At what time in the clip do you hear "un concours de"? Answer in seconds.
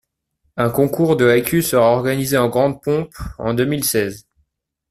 0.57-1.27